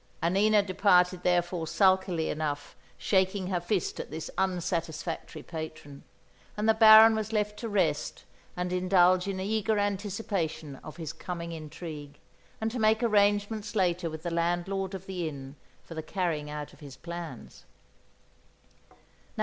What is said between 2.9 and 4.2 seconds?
shaking her fist at